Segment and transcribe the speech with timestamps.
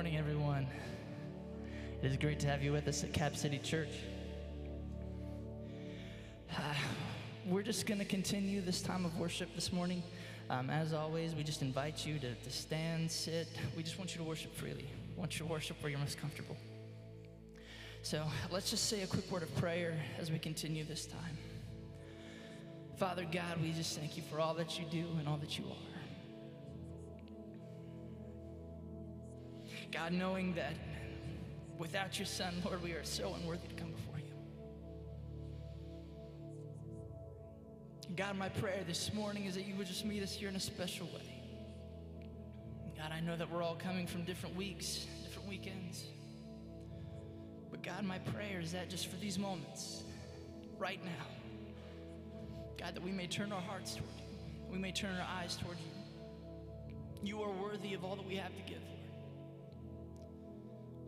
[0.00, 0.66] morning, everyone.
[2.02, 3.90] It is great to have you with us at Cap City Church.
[7.46, 10.02] We're just going to continue this time of worship this morning.
[10.48, 13.46] Um, as always, we just invite you to, to stand, sit.
[13.76, 14.88] We just want you to worship freely.
[15.14, 16.56] We want you to worship where you're most comfortable.
[18.00, 21.36] So let's just say a quick word of prayer as we continue this time.
[22.96, 25.66] Father God, we just thank you for all that you do and all that you
[25.66, 25.89] are.
[29.92, 30.74] God, knowing that
[31.78, 34.24] without your Son, Lord, we are so unworthy to come before you.
[38.14, 40.60] God, my prayer this morning is that you would just meet us here in a
[40.60, 41.42] special way.
[42.96, 46.04] God, I know that we're all coming from different weeks, different weekends.
[47.70, 50.02] But God, my prayer is that just for these moments,
[50.78, 51.26] right now,
[52.78, 54.24] God, that we may turn our hearts toward you,
[54.70, 55.84] we may turn our eyes toward you.
[57.22, 58.82] You are worthy of all that we have to give.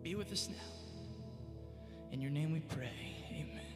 [0.03, 0.57] Be with us now.
[2.11, 2.91] In your name we pray.
[3.31, 3.72] Amen.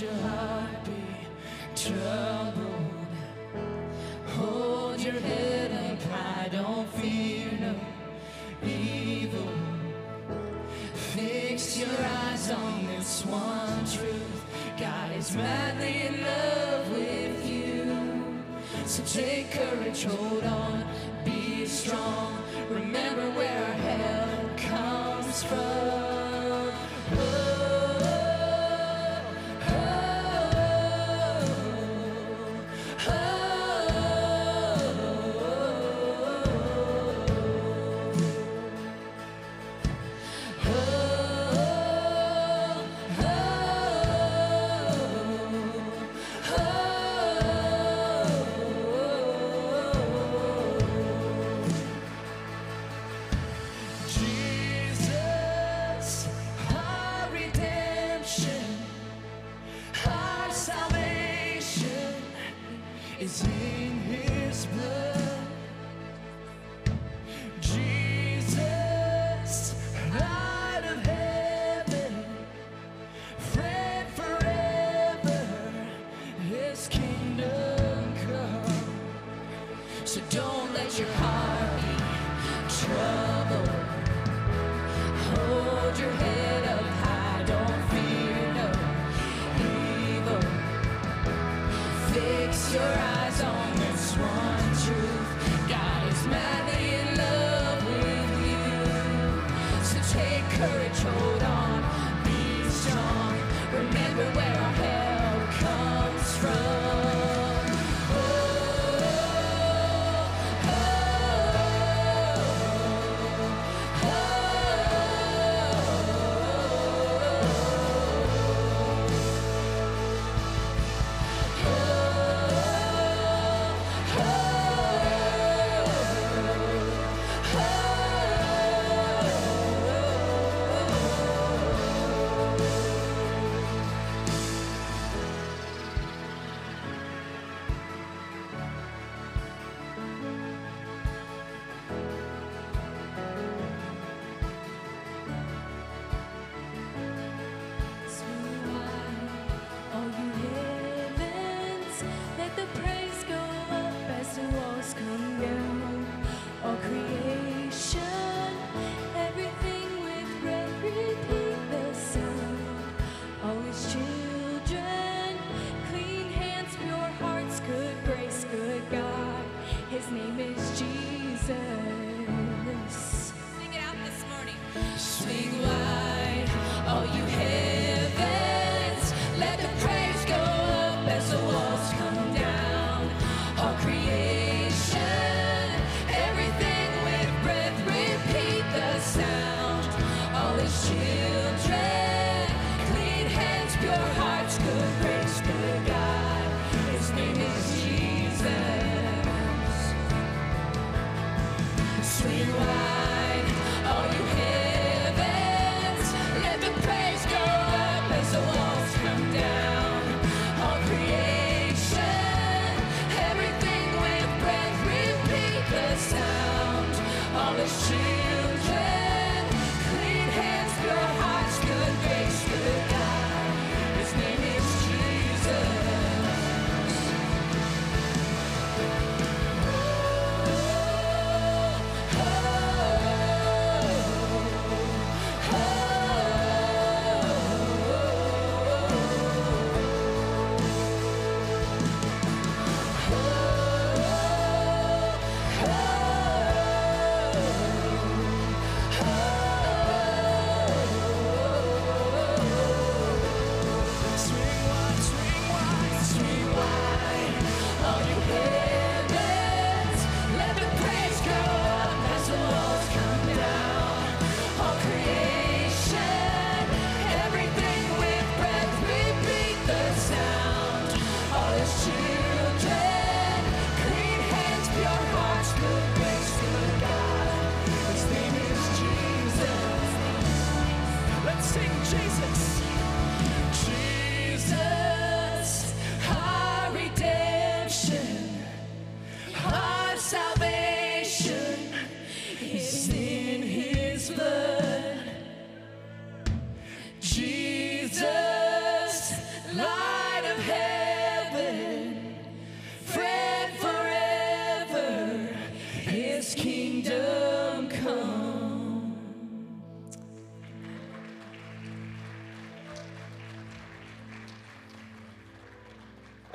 [0.00, 0.92] Your heart be
[1.74, 3.06] troubled.
[4.36, 7.74] Hold your head up high, don't fear no
[8.68, 9.52] evil.
[10.92, 14.44] Fix your eyes on this one truth.
[14.78, 18.44] God is madly in love with you.
[18.84, 20.84] So take courage, hold on,
[21.24, 22.36] be strong.
[22.68, 25.75] Remember where our help comes from.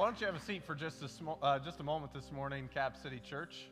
[0.02, 2.32] Why don't you have a seat for just a, sm- uh, just a moment this
[2.32, 3.68] morning, Cap City Church?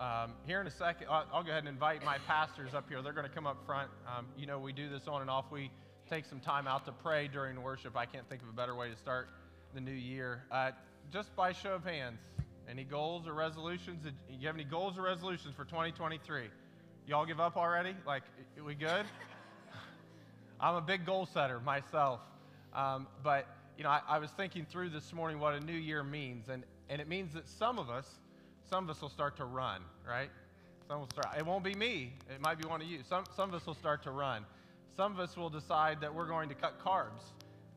[0.00, 3.02] Um, here in a second, I'll, I'll go ahead and invite my pastors up here.
[3.02, 3.90] They're going to come up front.
[4.08, 5.52] Um, you know, we do this on and off.
[5.52, 5.70] We
[6.08, 7.94] take some time out to pray during worship.
[7.94, 9.28] I can't think of a better way to start
[9.74, 10.44] the new year.
[10.50, 10.70] Uh,
[11.12, 12.20] just by show of hands,
[12.66, 14.02] any goals or resolutions?
[14.02, 16.44] Did you have any goals or resolutions for 2023?
[17.06, 17.94] Y'all give up already?
[18.06, 18.22] Like,
[18.64, 19.04] we good?
[20.58, 22.20] I'm a big goal setter myself.
[22.72, 26.02] Um, but, you know, I, I was thinking through this morning what a new year
[26.02, 26.48] means.
[26.48, 28.08] And, and it means that some of us,
[28.68, 30.30] some of us will start to run, right?
[30.88, 31.36] Some will start.
[31.38, 32.12] It won't be me.
[32.32, 33.00] It might be one of you.
[33.08, 34.44] Some, some of us will start to run.
[34.96, 37.22] Some of us will decide that we're going to cut carbs.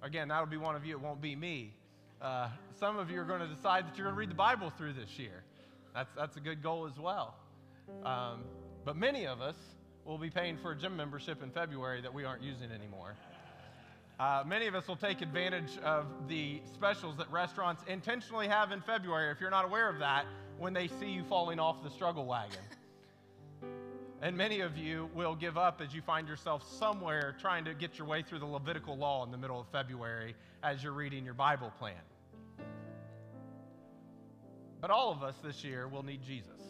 [0.03, 0.95] Again, that'll be one of you.
[0.95, 1.73] It won't be me.
[2.21, 4.71] Uh, some of you are going to decide that you're going to read the Bible
[4.77, 5.43] through this year.
[5.95, 7.35] That's, that's a good goal as well.
[8.03, 8.43] Um,
[8.85, 9.55] but many of us
[10.05, 13.15] will be paying for a gym membership in February that we aren't using anymore.
[14.19, 18.81] Uh, many of us will take advantage of the specials that restaurants intentionally have in
[18.81, 20.25] February, if you're not aware of that,
[20.57, 22.57] when they see you falling off the struggle wagon.
[24.23, 27.99] and many of you will give up as you find yourself somewhere trying to get
[27.99, 31.35] your way through the Levitical law in the middle of February as you're reading your
[31.35, 31.93] Bible plan.
[34.81, 36.61] But all of us this year will need Jesus.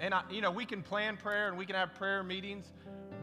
[0.00, 2.66] And, I, you know, we can plan prayer and we can have prayer meetings,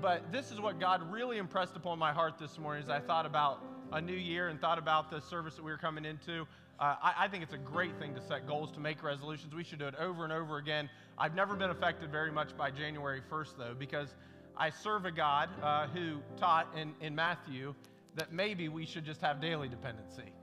[0.04, 3.26] but this is what God really impressed upon my heart this morning as I thought
[3.26, 3.64] about
[3.94, 6.42] a new year and thought about the service that we were coming into.
[6.78, 9.56] Uh, I, I, think it's a great thing to set goals, to make resolutions.
[9.56, 10.90] We should do it over and over again.
[11.18, 14.14] I've never been affected very much by January 1st, though, because
[14.58, 17.74] I serve a God uh, who taught in, in Matthew
[18.16, 20.34] that maybe we should just have daily dependency.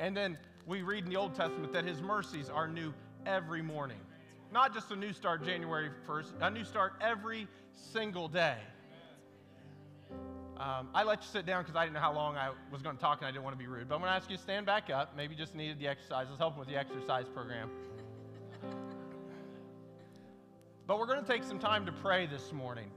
[0.00, 2.92] And then we read in the Old Testament that his mercies are new
[3.24, 4.00] every morning.
[4.52, 8.56] Not just a new start January 1st, a new start every single day.
[10.58, 12.96] Um, I let you sit down because I didn't know how long I was going
[12.96, 13.88] to talk and I didn't want to be rude.
[13.88, 15.14] But I'm going to ask you to stand back up.
[15.14, 16.26] Maybe you just needed the exercise.
[16.28, 17.70] Let's help them with the exercise program.
[20.86, 22.90] But we're going to take some time to pray this morning.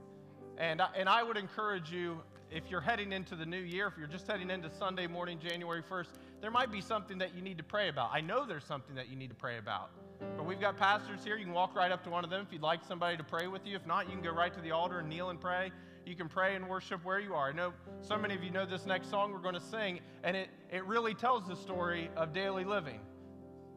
[0.56, 2.20] And I, and I would encourage you,
[2.50, 5.82] if you're heading into the new year, if you're just heading into Sunday morning, January
[5.82, 6.08] 1st,
[6.40, 8.10] there might be something that you need to pray about.
[8.12, 9.90] I know there's something that you need to pray about.
[10.36, 11.36] But we've got pastors here.
[11.36, 13.46] You can walk right up to one of them if you'd like somebody to pray
[13.46, 13.76] with you.
[13.76, 15.70] If not, you can go right to the altar and kneel and pray.
[16.06, 17.50] You can pray and worship where you are.
[17.50, 20.36] I know so many of you know this next song we're going to sing, and
[20.36, 23.00] it, it really tells the story of daily living.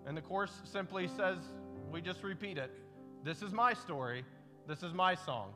[0.06, 1.38] And the chorus simply says,
[1.92, 2.72] we just repeat it.
[3.24, 4.26] This is my story.
[4.68, 5.54] This is my song.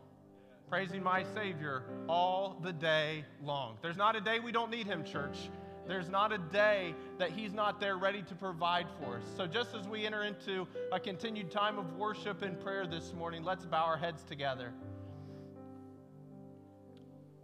[0.69, 3.77] Praising my Savior all the day long.
[3.82, 5.49] There's not a day we don't need Him, church.
[5.88, 9.23] There's not a day that He's not there ready to provide for us.
[9.38, 13.43] So, just as we enter into a continued time of worship and prayer this morning,
[13.43, 14.73] let's bow our heads together.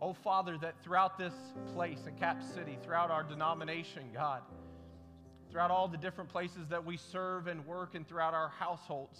[0.05, 1.33] Oh, Father, that throughout this
[1.73, 4.41] place in Cap City, throughout our denomination, God,
[5.49, 9.17] throughout all the different places that we serve and work, and throughout our households,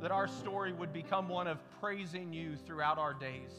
[0.00, 3.50] that our story would become one of praising you throughout our days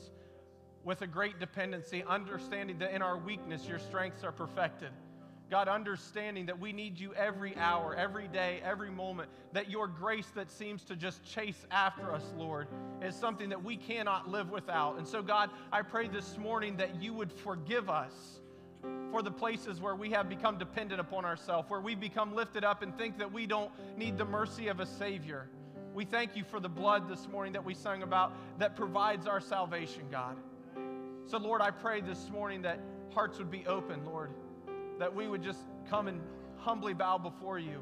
[0.85, 4.91] with a great dependency, understanding that in our weakness, your strengths are perfected.
[5.51, 10.27] God, understanding that we need you every hour, every day, every moment, that your grace
[10.33, 12.69] that seems to just chase after us, Lord,
[13.01, 14.97] is something that we cannot live without.
[14.97, 18.13] And so, God, I pray this morning that you would forgive us
[19.11, 22.81] for the places where we have become dependent upon ourselves, where we become lifted up
[22.81, 25.49] and think that we don't need the mercy of a Savior.
[25.93, 29.41] We thank you for the blood this morning that we sung about that provides our
[29.41, 30.37] salvation, God.
[31.25, 32.79] So, Lord, I pray this morning that
[33.13, 34.31] hearts would be open, Lord,
[35.01, 36.21] that we would just come and
[36.57, 37.81] humbly bow before you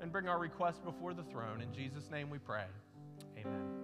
[0.00, 1.60] and bring our requests before the throne.
[1.60, 2.64] In Jesus' name we pray.
[3.38, 3.83] Amen.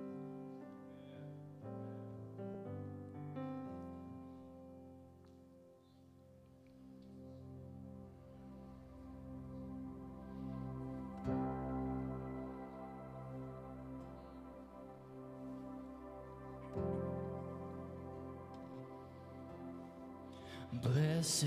[20.72, 21.46] Blessed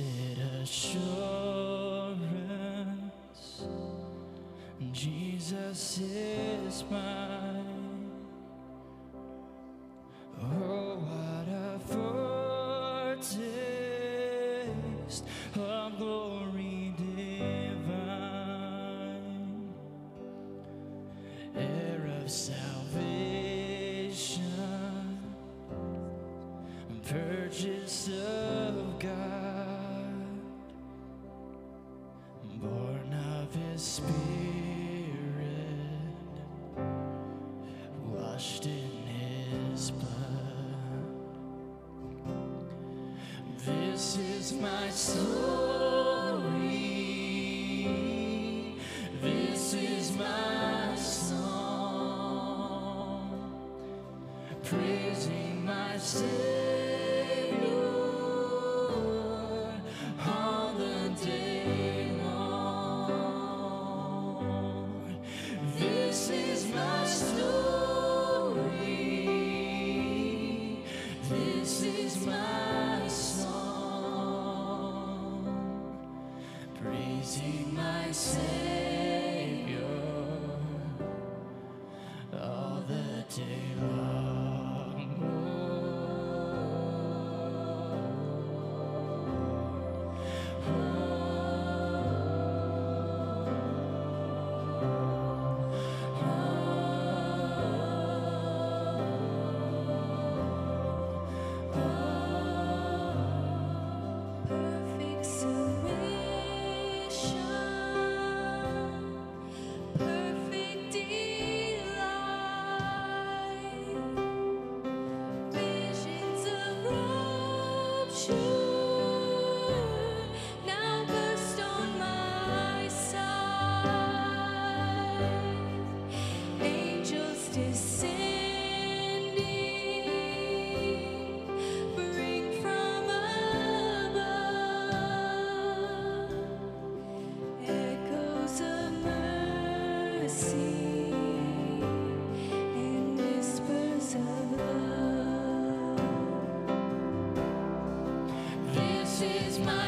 [0.62, 2.18] assurance,
[4.92, 7.63] Jesus is mine.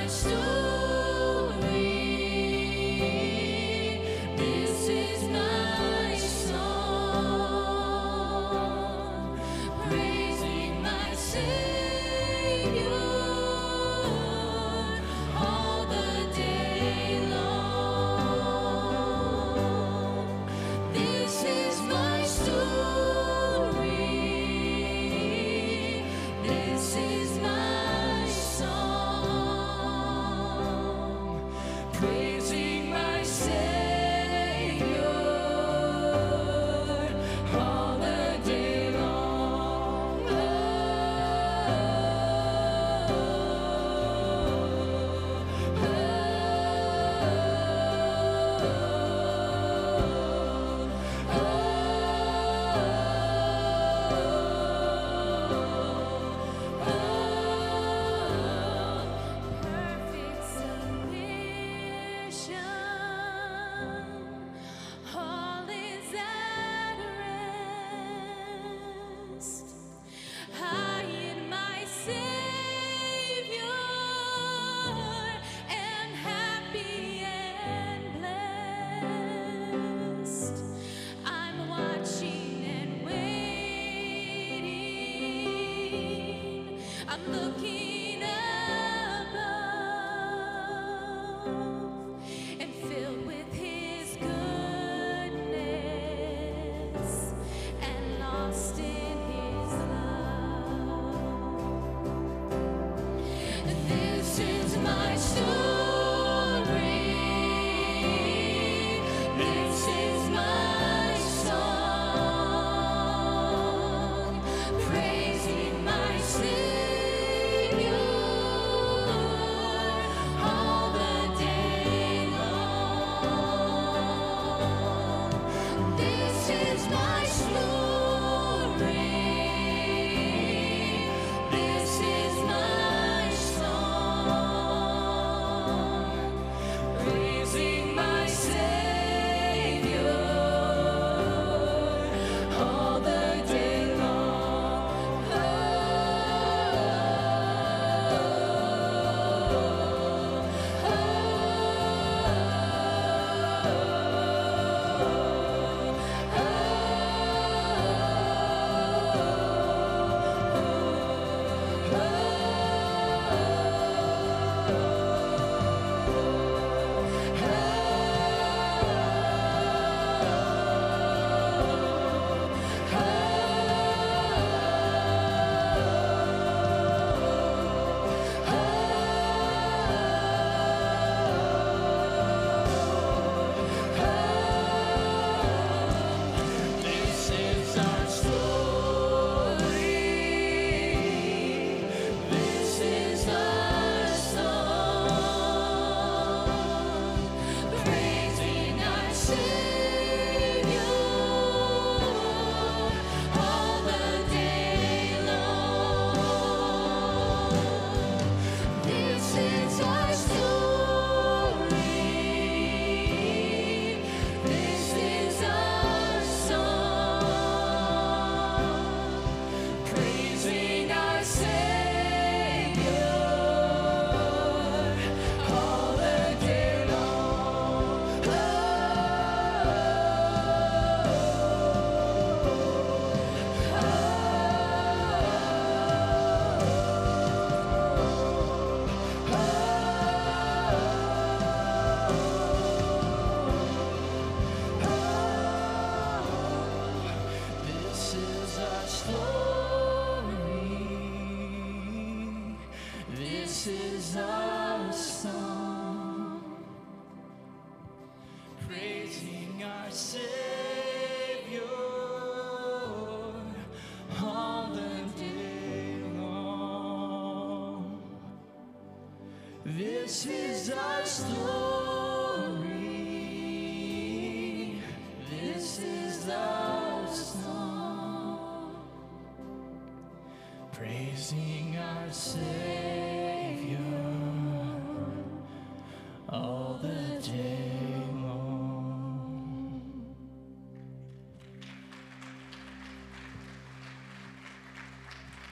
[0.08, 0.55] My.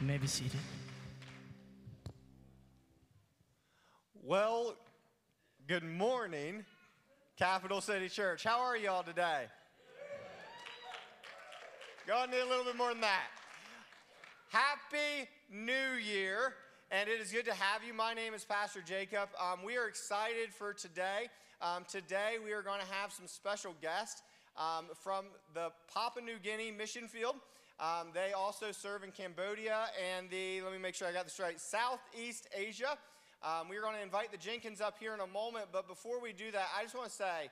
[0.03, 0.59] You may be seated.
[4.21, 4.75] Well,
[5.65, 6.65] good morning,
[7.37, 8.43] Capital City Church.
[8.43, 9.45] How are y'all today?
[12.05, 13.27] God need a little bit more than that.
[14.49, 16.55] Happy New Year,
[16.91, 17.93] and it is good to have you.
[17.93, 19.29] My name is Pastor Jacob.
[19.39, 21.29] Um, we are excited for today.
[21.61, 24.21] Um, today, we are going to have some special guests
[24.57, 27.35] um, from the Papua New Guinea mission field.
[27.79, 31.39] Um, they also serve in Cambodia and the, let me make sure I got this
[31.39, 32.97] right, Southeast Asia.
[33.41, 36.33] Um, we're going to invite the Jenkins up here in a moment, but before we
[36.33, 37.49] do that, I just want to say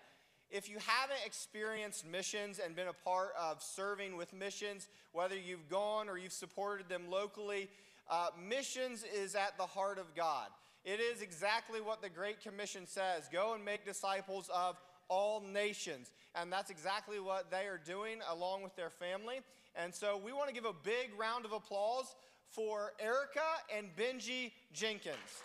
[0.51, 5.67] if you haven't experienced missions and been a part of serving with missions, whether you've
[5.69, 7.69] gone or you've supported them locally,
[8.09, 10.47] uh, missions is at the heart of God.
[10.83, 14.77] It is exactly what the Great Commission says go and make disciples of
[15.11, 16.13] all nations.
[16.33, 19.41] And that's exactly what they are doing along with their family.
[19.75, 22.15] And so we want to give a big round of applause
[22.47, 23.41] for Erica
[23.75, 25.43] and Benji Jenkins.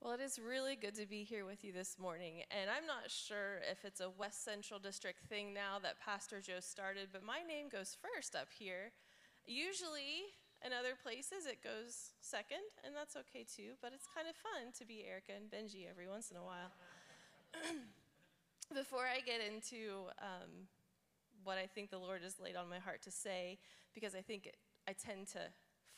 [0.00, 2.42] Well, it is really good to be here with you this morning.
[2.50, 6.60] And I'm not sure if it's a West Central District thing now that Pastor Joe
[6.60, 8.92] started, but my name goes first up here.
[9.44, 10.32] Usually,
[10.64, 14.72] in other places, it goes second, and that's okay too, but it's kind of fun
[14.76, 16.68] to be Erica and Benji every once in a while.
[18.74, 20.68] Before I get into um,
[21.42, 23.58] what I think the Lord has laid on my heart to say,
[23.94, 25.48] because I think it, I tend to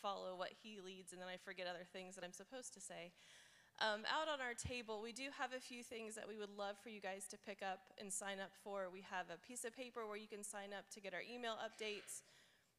[0.00, 3.10] follow what He leads and then I forget other things that I'm supposed to say.
[3.80, 6.76] Um, out on our table, we do have a few things that we would love
[6.78, 8.86] for you guys to pick up and sign up for.
[8.92, 11.58] We have a piece of paper where you can sign up to get our email
[11.58, 12.22] updates.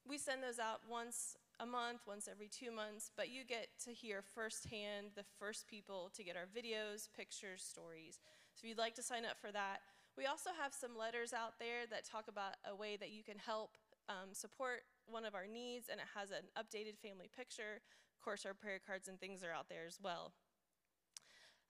[0.08, 3.92] We send those out once a month, once every two months, but you get to
[3.92, 8.20] hear firsthand the first people to get our videos, pictures, stories.
[8.54, 9.80] So if you'd like to sign up for that,
[10.18, 13.40] we also have some letters out there that talk about a way that you can
[13.40, 13.78] help
[14.10, 17.80] um, support one of our needs, and it has an updated family picture.
[17.80, 20.34] Of course, our prayer cards and things are out there as well.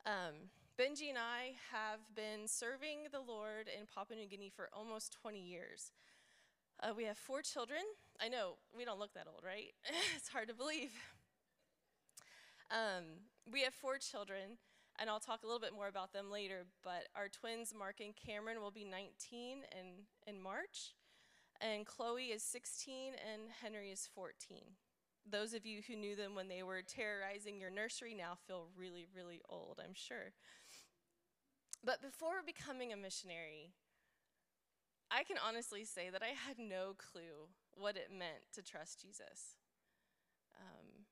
[0.06, 5.14] Um, Benji and I have been serving the Lord in Papua New Guinea for almost
[5.22, 5.92] 20 years.
[6.82, 7.82] Uh, we have four children.
[8.22, 9.74] I know we don't look that old, right?
[10.16, 10.92] it's hard to believe.
[12.72, 13.04] Um,
[13.52, 14.58] we have four children,
[15.00, 16.66] and I'll talk a little bit more about them later.
[16.84, 20.94] But our twins, Mark and Cameron, will be 19 in, in March,
[21.62, 24.60] and Chloe is 16, and Henry is 14
[25.30, 29.08] those of you who knew them when they were terrorizing your nursery now feel really,
[29.16, 30.34] really old, I'm sure.
[31.84, 33.72] But before becoming a missionary,
[35.12, 39.58] I can honestly say that I had no clue what it meant to trust Jesus.
[40.60, 41.06] Um,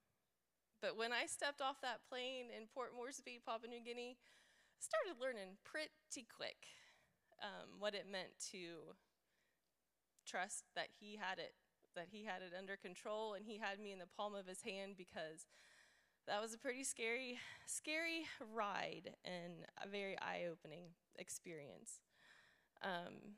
[0.82, 5.21] but when I stepped off that plane in Port Moresby, Papua New Guinea, I started
[5.21, 6.69] learning pretty quick
[7.41, 8.97] um, what it meant to
[10.26, 11.54] trust that He had it
[11.95, 14.62] that he had it under control and he had me in the palm of his
[14.62, 15.45] hand because
[16.28, 20.86] that was a pretty scary, scary ride and a very eye opening
[21.17, 22.00] experience.
[22.84, 23.36] Um,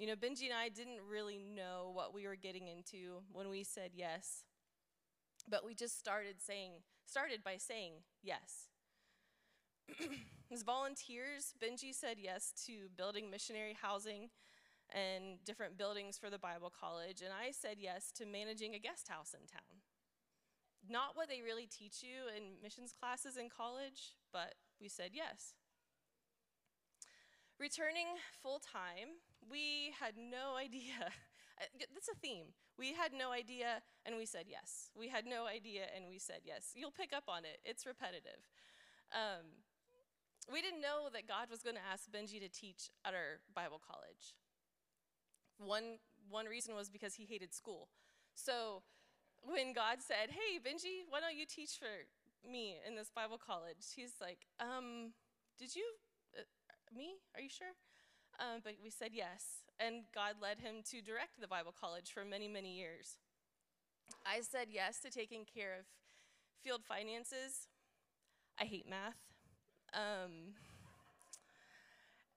[0.00, 3.62] you know, Benji and I didn't really know what we were getting into when we
[3.62, 4.44] said yes,
[5.46, 6.72] but we just started saying,
[7.04, 8.70] started by saying yes.
[10.50, 14.30] As volunteers, Benji said yes to building missionary housing
[14.88, 19.08] and different buildings for the Bible College, and I said yes to managing a guest
[19.08, 19.84] house in town.
[20.88, 25.52] Not what they really teach you in missions classes in college, but we said yes.
[27.58, 28.06] Returning
[28.42, 31.10] full time, we had no idea.
[31.92, 32.56] That's a theme.
[32.78, 34.90] We had no idea and we said yes.
[34.96, 36.72] We had no idea and we said yes.
[36.74, 38.48] You'll pick up on it, it's repetitive.
[39.12, 39.60] Um,
[40.50, 43.80] we didn't know that God was going to ask Benji to teach at our Bible
[43.80, 44.34] college.
[45.58, 47.88] One, one reason was because he hated school.
[48.34, 48.82] So
[49.44, 52.08] when God said, Hey, Benji, why don't you teach for
[52.48, 53.92] me in this Bible college?
[53.94, 55.12] He's like, um,
[55.58, 55.84] Did you,
[56.38, 56.48] uh,
[56.96, 57.20] me?
[57.34, 57.76] Are you sure?
[58.40, 62.24] Um, but we said yes, and God led him to direct the Bible college for
[62.24, 63.18] many, many years.
[64.24, 65.84] I said yes to taking care of
[66.64, 67.68] field finances.
[68.58, 69.20] I hate math.
[69.92, 70.56] Um,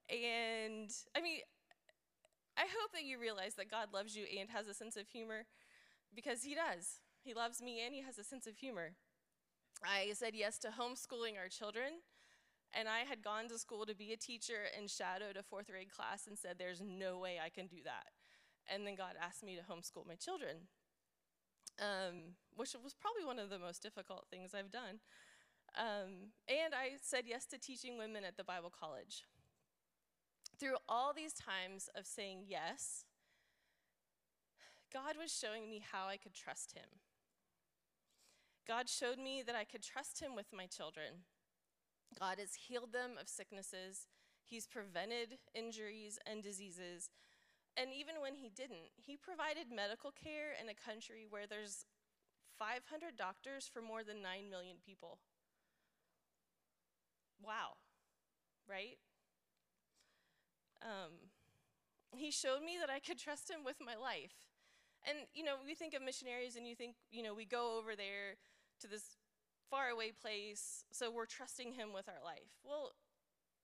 [0.10, 1.40] and I mean,
[2.58, 5.46] I hope that you realize that God loves you and has a sense of humor
[6.14, 7.00] because He does.
[7.24, 8.92] He loves me and He has a sense of humor.
[9.84, 12.04] I said yes to homeschooling our children.
[12.74, 15.92] And I had gone to school to be a teacher and shadowed a fourth grade
[15.92, 18.10] class and said, There's no way I can do that.
[18.68, 20.56] And then God asked me to homeschool my children,
[21.80, 25.00] um, which was probably one of the most difficult things I've done.
[25.78, 29.24] Um, and I said yes to teaching women at the Bible college.
[30.60, 33.06] Through all these times of saying yes,
[34.94, 36.86] God was showing me how I could trust Him.
[38.68, 41.26] God showed me that I could trust Him with my children.
[42.20, 44.08] God has healed them of sicknesses,
[44.44, 47.10] He's prevented injuries and diseases.
[47.76, 51.86] And even when He didn't, He provided medical care in a country where there's
[52.60, 55.20] 500 doctors for more than 9 million people.
[57.42, 57.76] Wow,
[58.70, 58.98] right?
[60.82, 61.32] Um,
[62.16, 64.48] he showed me that I could trust him with my life.
[65.08, 67.96] And, you know, we think of missionaries and you think, you know, we go over
[67.96, 68.40] there
[68.80, 69.18] to this
[69.74, 72.54] faraway place, so we're trusting him with our life.
[72.62, 72.94] Well,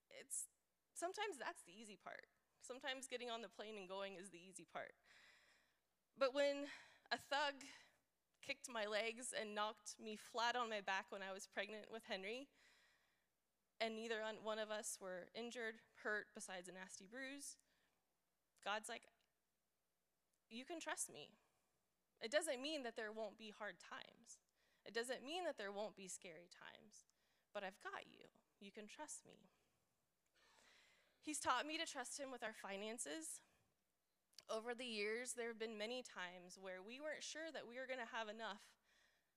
[0.10, 0.50] it's
[0.98, 2.26] sometimes that's the easy part.
[2.66, 4.98] Sometimes getting on the plane and going is the easy part.
[6.18, 6.66] But when
[7.14, 7.62] a thug
[8.42, 12.10] kicked my legs and knocked me flat on my back when I was pregnant with
[12.10, 12.50] Henry,
[13.80, 17.62] and neither one of us were injured, hurt, besides a nasty bruise,
[18.66, 19.06] God's like,
[20.50, 21.30] You can trust me.
[22.20, 24.42] It doesn't mean that there won't be hard times.
[24.90, 27.06] It doesn't mean that there won't be scary times,
[27.54, 28.26] but I've got you.
[28.58, 29.46] You can trust me.
[31.22, 33.38] He's taught me to trust Him with our finances.
[34.50, 37.86] Over the years, there have been many times where we weren't sure that we were
[37.86, 38.66] going to have enough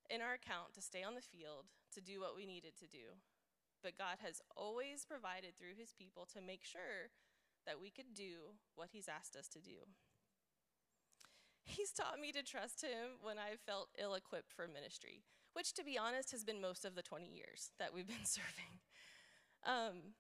[0.09, 3.21] in our account to stay on the field to do what we needed to do.
[3.85, 7.13] But God has always provided through His people to make sure
[7.69, 9.85] that we could do what He's asked us to do.
[11.69, 15.85] He's taught me to trust Him when I felt ill equipped for ministry, which, to
[15.85, 18.81] be honest, has been most of the 20 years that we've been serving.
[19.65, 20.17] Um,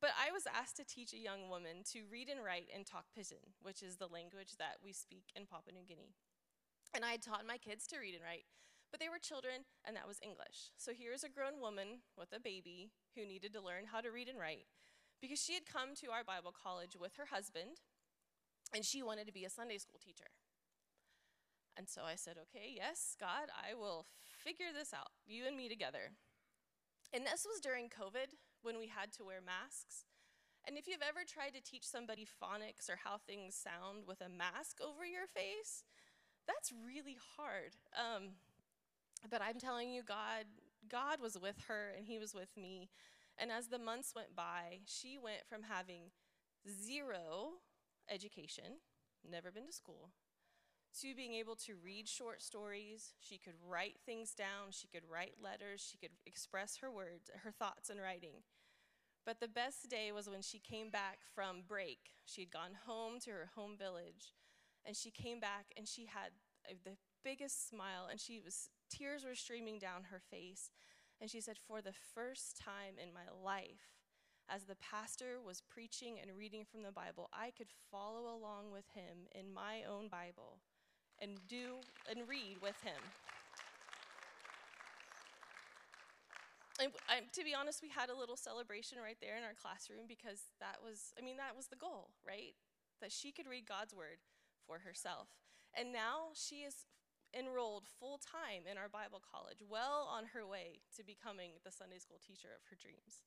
[0.00, 3.06] but I was asked to teach a young woman to read and write and talk
[3.16, 6.14] Pidgin, which is the language that we speak in Papua New Guinea.
[6.94, 8.44] And I had taught my kids to read and write,
[8.90, 10.74] but they were children, and that was English.
[10.76, 14.28] So here's a grown woman with a baby who needed to learn how to read
[14.28, 14.66] and write
[15.22, 17.80] because she had come to our Bible college with her husband,
[18.74, 20.34] and she wanted to be a Sunday school teacher.
[21.76, 24.06] And so I said, Okay, yes, God, I will
[24.44, 26.12] figure this out, you and me together.
[27.12, 30.04] And this was during COVID when we had to wear masks.
[30.66, 34.28] And if you've ever tried to teach somebody phonics or how things sound with a
[34.28, 35.84] mask over your face,
[36.46, 37.76] that's really hard.
[37.98, 38.30] Um,
[39.30, 40.46] but I'm telling you, God,
[40.88, 42.90] God was with her and He was with me.
[43.38, 46.10] And as the months went by, she went from having
[46.68, 47.58] zero
[48.10, 48.78] education,
[49.28, 50.10] never been to school,
[51.00, 53.14] to being able to read short stories.
[53.20, 54.70] She could write things down.
[54.70, 55.86] She could write letters.
[55.88, 58.42] She could express her words, her thoughts in writing.
[59.24, 62.10] But the best day was when she came back from break.
[62.26, 64.34] She had gone home to her home village,
[64.84, 66.32] and she came back and she had
[66.68, 70.70] uh, the biggest smile, and she was tears were streaming down her face.
[71.20, 73.94] And she said, For the first time in my life,
[74.48, 78.86] as the pastor was preaching and reading from the Bible, I could follow along with
[78.92, 80.58] him in my own Bible
[81.22, 81.78] and do
[82.10, 82.98] and read with him.
[86.82, 90.10] And I, to be honest, we had a little celebration right there in our classroom
[90.10, 92.58] because that was, I mean, that was the goal, right?
[92.98, 94.18] That she could read God's word
[94.66, 95.30] for herself.
[95.78, 96.90] And now she is
[97.30, 102.02] enrolled full time in our Bible college, well on her way to becoming the Sunday
[102.02, 103.22] school teacher of her dreams.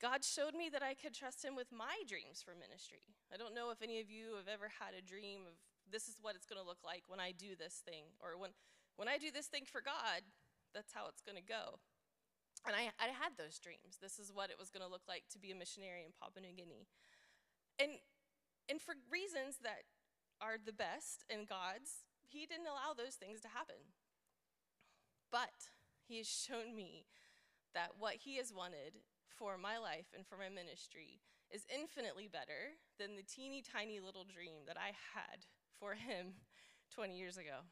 [0.00, 3.04] God showed me that I could trust Him with my dreams for ministry.
[3.28, 5.60] I don't know if any of you have ever had a dream of
[5.90, 8.50] this is what it's going to look like when I do this thing, or when,
[8.96, 10.22] when I do this thing for God,
[10.74, 11.78] that's how it's going to go.
[12.66, 13.98] And I, I had those dreams.
[14.00, 16.44] This is what it was going to look like to be a missionary in Papua
[16.44, 16.86] New Guinea.
[17.80, 17.98] And,
[18.68, 19.88] and for reasons that
[20.40, 23.96] are the best in God's, He didn't allow those things to happen.
[25.32, 25.72] But
[26.04, 27.08] He has shown me
[27.72, 29.00] that what He has wanted
[29.32, 34.24] for my life and for my ministry is infinitely better than the teeny tiny little
[34.24, 35.48] dream that I had
[35.80, 36.36] for Him
[36.94, 37.64] 20 years ago.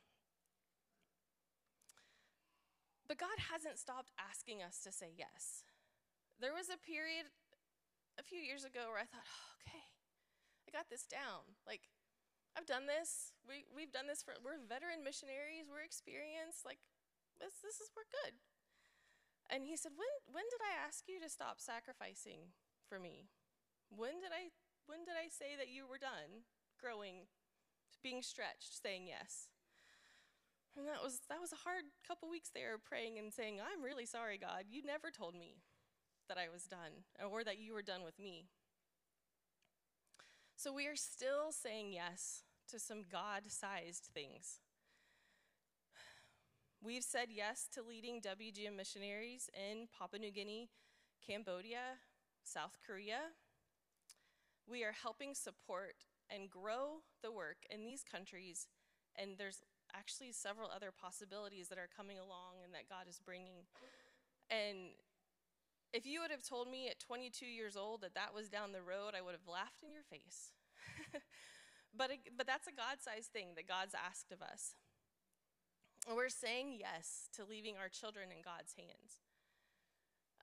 [3.07, 5.65] But God hasn't stopped asking us to say yes.
[6.41, 7.29] There was a period
[8.21, 9.85] a few years ago where I thought, oh, okay,
[10.65, 11.57] I got this down.
[11.65, 11.89] Like,
[12.53, 13.33] I've done this.
[13.49, 15.73] We, we've done this for, we're veteran missionaries.
[15.73, 16.69] We're experienced.
[16.69, 16.85] Like,
[17.41, 18.37] this, this is, we're good.
[19.49, 22.53] And he said, when, when did I ask you to stop sacrificing
[22.85, 23.33] for me?
[23.89, 24.53] When did I,
[24.85, 26.45] when did I say that you were done
[26.77, 27.27] growing,
[28.03, 29.49] being stretched, saying yes?
[30.77, 34.07] And that was, that was a hard couple weeks there praying and saying, I'm really
[34.07, 34.65] sorry, God.
[34.71, 35.57] You never told me
[36.29, 38.47] that I was done or that you were done with me.
[40.57, 44.61] So we are still saying yes to some God sized things.
[46.81, 50.71] We've said yes to leading WGM missionaries in Papua New Guinea,
[51.27, 51.99] Cambodia,
[52.45, 53.35] South Korea.
[54.67, 55.95] We are helping support
[56.31, 58.69] and grow the work in these countries,
[59.17, 59.63] and there's
[59.95, 63.65] actually several other possibilities that are coming along and that God is bringing.
[64.51, 64.93] And
[65.93, 68.85] if you would have told me at 22 years old that that was down the
[68.85, 70.53] road, I would have laughed in your face.
[71.97, 74.77] but, it, but that's a God sized thing that God's asked of us.
[76.07, 79.25] And we're saying yes to leaving our children in God's hands.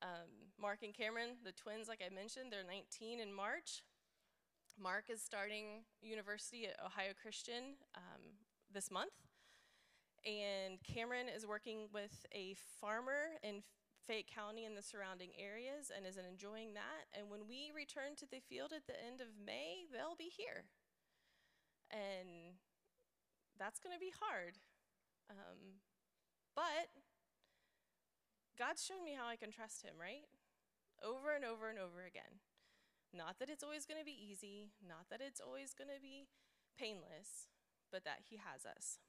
[0.02, 3.82] Um, Mark and Cameron, the twins, like I mentioned, they're 19 in March.
[4.82, 8.36] Mark is starting university at Ohio Christian um,
[8.72, 9.16] this month.
[10.26, 13.62] And Cameron is working with a farmer in
[14.06, 17.06] Fayette County and the surrounding areas and is enjoying that.
[17.14, 20.66] And when we return to the field at the end of May, they'll be here.
[21.92, 22.58] And
[23.58, 24.58] that's going to be hard.
[25.30, 25.82] Um,
[26.56, 26.90] but
[28.58, 30.26] God's shown me how I can trust Him, right?
[31.04, 32.42] Over and over and over again.
[33.16, 36.28] Not that it's always going to be easy, not that it's always going to be
[36.78, 37.48] painless,
[37.92, 39.00] but that He has us.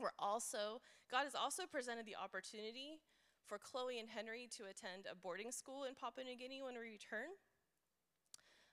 [0.00, 0.80] We're also,
[1.10, 3.04] God has also presented the opportunity
[3.46, 6.96] for Chloe and Henry to attend a boarding school in Papua New Guinea when we
[6.96, 7.36] return.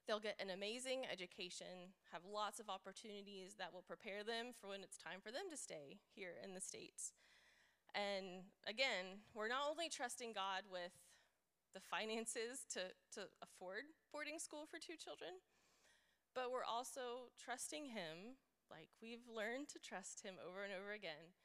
[0.08, 4.82] They'll get an amazing education, have lots of opportunities that will prepare them for when
[4.82, 7.12] it's time for them to stay here in the States.
[7.94, 10.96] And again, we're not only trusting God with
[11.74, 15.40] the finances to, to afford boarding school for two children,
[16.36, 21.36] but we're also trusting Him, like we've learned to trust Him over and over again,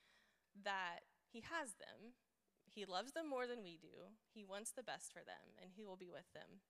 [0.55, 2.19] that He has them.
[2.67, 4.13] He loves them more than we do.
[4.35, 6.63] He wants the best for them, and He will be with them.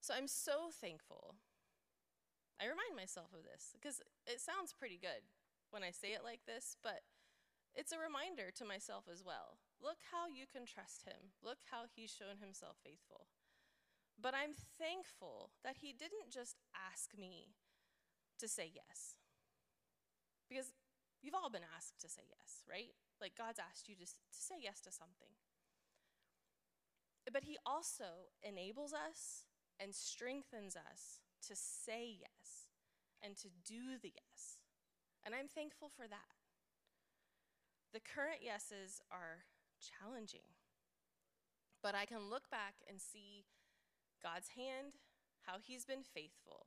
[0.00, 1.34] So I'm so thankful.
[2.62, 5.26] I remind myself of this because it sounds pretty good
[5.70, 7.02] when I say it like this, but
[7.74, 9.58] it's a reminder to myself as well.
[9.82, 11.36] Look how you can trust him.
[11.44, 13.28] Look how he's shown himself faithful.
[14.16, 17.52] But I'm thankful that he didn't just ask me
[18.40, 19.20] to say yes.
[20.48, 20.72] Because
[21.20, 22.96] you've all been asked to say yes, right?
[23.20, 25.36] Like God's asked you to, to say yes to something.
[27.30, 29.44] But he also enables us
[29.80, 32.70] and strengthens us to say yes
[33.22, 34.62] and to do the yes.
[35.24, 36.38] And I'm thankful for that.
[37.92, 39.44] The current yeses are
[39.80, 40.54] challenging,
[41.82, 43.44] but I can look back and see
[44.22, 44.98] God's hand,
[45.42, 46.66] how He's been faithful,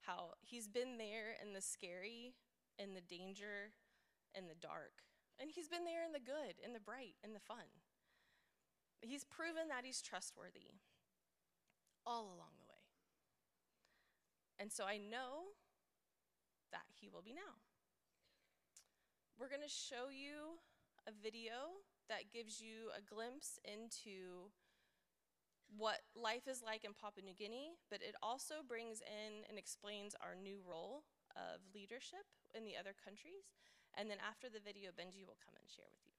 [0.00, 2.34] how He's been there in the scary,
[2.78, 3.74] in the danger,
[4.34, 5.04] in the dark.
[5.38, 7.84] And He's been there in the good, in the bright, in the fun.
[9.02, 10.80] He's proven that He's trustworthy
[12.06, 12.86] all along the way.
[14.58, 15.52] And so I know
[16.72, 17.60] that he will be now.
[19.38, 20.62] We're going to show you
[21.06, 24.50] a video that gives you a glimpse into
[25.74, 30.14] what life is like in Papua New Guinea, but it also brings in and explains
[30.22, 31.04] our new role
[31.34, 33.52] of leadership in the other countries.
[33.98, 36.15] And then after the video, Benji will come and share with you.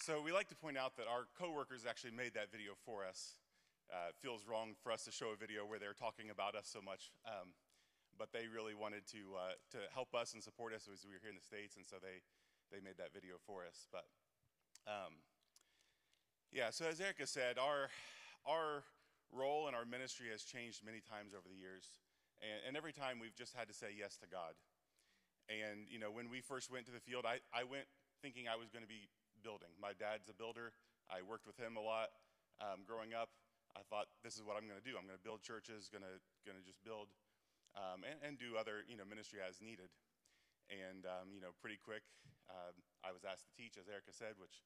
[0.00, 3.36] So we like to point out that our coworkers actually made that video for us.
[3.92, 6.64] Uh, it feels wrong for us to show a video where they're talking about us
[6.72, 7.52] so much, um,
[8.16, 11.20] but they really wanted to uh, to help us and support us as we were
[11.20, 12.24] here in the states, and so they
[12.72, 13.92] they made that video for us.
[13.92, 14.08] But
[14.88, 15.20] um,
[16.48, 17.92] yeah, so as Erica said, our
[18.48, 18.88] our
[19.28, 22.00] role in our ministry has changed many times over the years,
[22.40, 24.56] and, and every time we've just had to say yes to God.
[25.52, 27.84] And you know, when we first went to the field, I, I went
[28.24, 29.72] thinking I was going to be building.
[29.80, 30.72] My dad's a builder.
[31.10, 32.14] I worked with him a lot
[32.60, 33.32] um, growing up.
[33.74, 34.98] I thought this is what I'm going to do.
[34.98, 37.10] I'm going to build churches, going to going to just build
[37.78, 39.90] um, and, and do other you know ministry as needed.
[40.70, 42.06] And um, you know, pretty quick,
[42.50, 44.62] um, I was asked to teach, as Erica said, which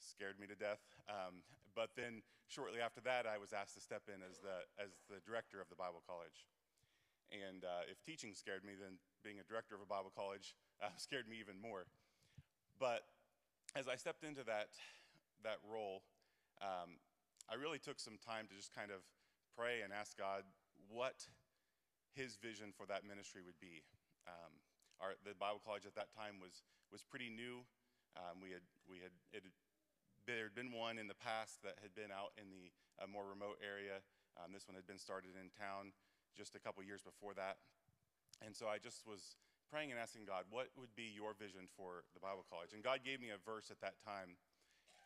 [0.00, 0.80] scared me to death.
[1.08, 4.92] Um, but then shortly after that, I was asked to step in as the as
[5.08, 6.48] the director of the Bible college.
[7.32, 10.92] And uh, if teaching scared me, then being a director of a Bible college uh,
[11.00, 11.88] scared me even more.
[12.78, 13.04] But
[13.74, 14.70] as I stepped into that
[15.42, 16.02] that role,
[16.62, 16.96] um,
[17.50, 19.04] I really took some time to just kind of
[19.52, 20.46] pray and ask God
[20.88, 21.26] what
[22.14, 23.84] His vision for that ministry would be.
[24.24, 24.62] Um,
[25.02, 27.66] our, the Bible college at that time was was pretty new.
[28.14, 29.54] Um, we had we had it had,
[30.24, 32.72] there had been one in the past that had been out in the
[33.02, 34.00] uh, more remote area.
[34.38, 35.92] Um, this one had been started in town
[36.32, 37.58] just a couple years before that,
[38.38, 39.36] and so I just was
[39.68, 42.72] praying and asking God, what would be your vision for the Bible college?
[42.72, 44.36] And God gave me a verse at that time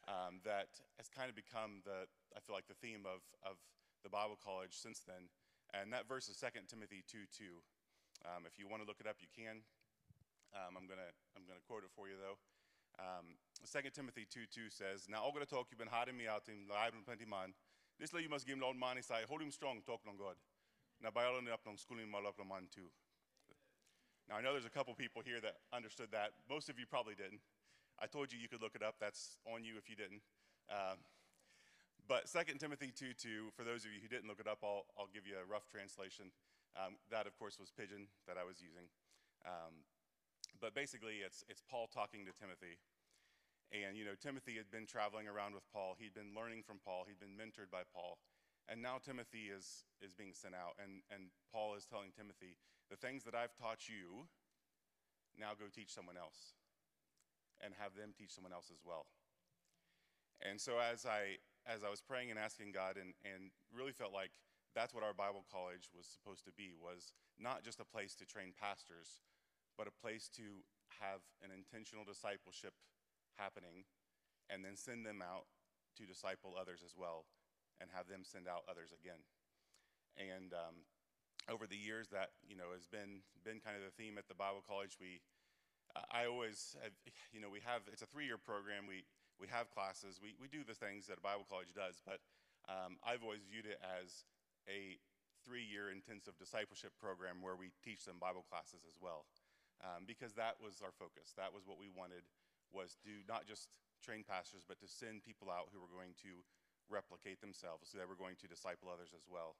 [0.06, 3.60] um, that has kind of become the, I feel like, the theme of, of
[4.02, 5.28] the Bible college since then.
[5.76, 7.60] And that verse is 2 Timothy 2 2.
[8.24, 9.62] Um, if you want to look it up, you can.
[10.56, 12.40] Um, I'm going to I'm gonna quote it for you, though.
[12.98, 16.48] Um, 2 Timothy 2 2 says, Now, going to talk, you've been hiding me out
[16.48, 17.54] in live and plenty man.
[17.98, 20.38] This lay you must give him Lord man, say, hold him strong, talk on God.
[21.02, 22.90] Now, by all up on schooling my love man too.
[24.28, 26.36] Now, I know there's a couple people here that understood that.
[26.52, 27.40] Most of you probably didn't.
[27.96, 29.00] I told you you could look it up.
[29.00, 30.20] That's on you if you didn't.
[30.68, 31.00] Um,
[32.04, 34.84] but 2 Timothy 2 2, for those of you who didn't look it up, I'll,
[35.00, 36.28] I'll give you a rough translation.
[36.76, 38.92] Um, that, of course, was Pidgin that I was using.
[39.48, 39.88] Um,
[40.60, 42.76] but basically, it's, it's Paul talking to Timothy.
[43.72, 45.96] And, you know, Timothy had been traveling around with Paul.
[45.96, 47.04] He'd been learning from Paul.
[47.08, 48.20] He'd been mentored by Paul.
[48.68, 50.76] And now Timothy is, is being sent out.
[50.76, 52.56] And, and Paul is telling Timothy,
[52.90, 54.26] the things that I've taught you,
[55.38, 56.56] now go teach someone else
[57.62, 59.06] and have them teach someone else as well.
[60.42, 64.14] And so as I as I was praying and asking God and, and really felt
[64.14, 64.40] like
[64.72, 68.24] that's what our Bible college was supposed to be was not just a place to
[68.24, 69.20] train pastors,
[69.76, 70.64] but a place to
[71.02, 72.72] have an intentional discipleship
[73.36, 73.84] happening
[74.48, 75.44] and then send them out
[75.98, 77.26] to disciple others as well
[77.80, 79.20] and have them send out others again.
[80.16, 80.88] And um,
[81.48, 84.36] over the years that you know has been been kind of the theme at the
[84.36, 85.20] Bible college we
[86.12, 86.92] I always, have,
[87.32, 88.86] you know, we have, it's a three year program.
[88.86, 89.04] We,
[89.40, 90.20] we have classes.
[90.20, 92.20] We, we do the things that a Bible college does, but
[92.66, 94.26] um, I've always viewed it as
[94.68, 94.98] a
[95.46, 99.24] three year intensive discipleship program where we teach them Bible classes as well.
[99.78, 101.38] Um, because that was our focus.
[101.38, 102.26] That was what we wanted
[102.74, 103.70] was to not just
[104.02, 106.42] train pastors, but to send people out who were going to
[106.90, 109.54] replicate themselves, so they were going to disciple others as well.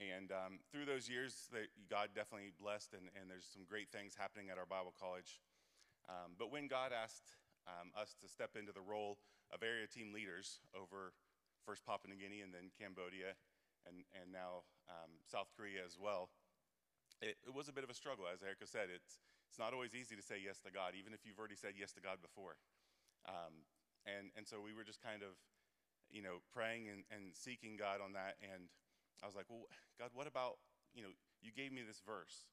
[0.00, 4.16] And um, through those years, that God definitely blessed, and, and, there's some great things
[4.16, 5.44] happening at our Bible college.
[6.08, 7.36] Um, but when God asked
[7.68, 9.20] um, us to step into the role
[9.52, 11.12] of area team leaders over
[11.68, 13.36] first Papua New Guinea and then Cambodia
[13.84, 16.32] and, and now um, South Korea as well,
[17.20, 18.24] it, it, was a bit of a struggle.
[18.24, 19.20] As Erica said, it's,
[19.52, 21.92] it's not always easy to say yes to God, even if you've already said yes
[21.94, 22.56] to God before.
[23.28, 23.68] Um,
[24.08, 25.36] and, and so we were just kind of,
[26.08, 28.40] you know, praying and, and seeking God on that.
[28.40, 28.72] And
[29.22, 29.68] I was like, well,
[29.98, 30.56] God, what about,
[30.96, 32.48] you know, you gave me this verse,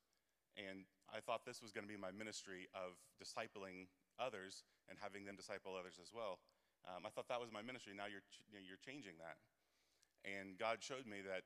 [0.56, 3.88] and I thought this was going to be my ministry of discipling
[4.20, 6.40] others and having them disciple others as well.
[6.88, 7.94] Um, I thought that was my ministry.
[7.94, 9.38] Now you're, you know, you're changing that.
[10.26, 11.44] And God showed me that,